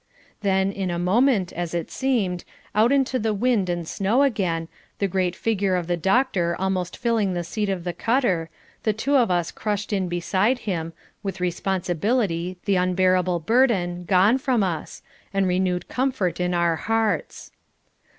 [0.41, 5.07] Then, in a moment, as it seemed, out into the wind and snow again, the
[5.07, 8.49] great figure of the doctor almost filling the seat of the cutter,
[8.81, 14.63] the two of us crushed in beside him, with responsibility, the unbearable burden, gone from
[14.63, 15.03] us,
[15.35, 17.51] and renewed comfort in our hearts.